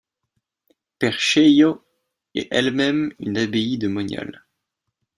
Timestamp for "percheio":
0.97-1.83